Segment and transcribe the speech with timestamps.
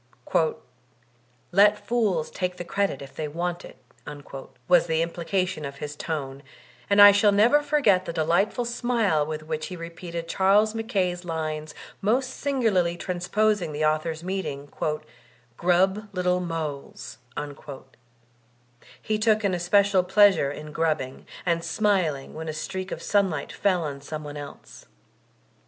[1.51, 6.41] "Let fools take the credit if they want it/' was the implication of his tone,
[6.89, 11.75] and I shall never torget the delightful smile with which he repeated Charles Mackay's lines,
[12.01, 14.71] most singularly trans posing the author's meaning:
[15.55, 17.19] "Grub little moles
[18.23, 23.51] /' He took an especial pleasure in grubbing, and smiling when a streak of sunlight
[23.51, 24.87] fell on some one else.